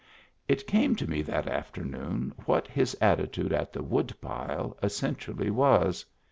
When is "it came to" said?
0.47-1.07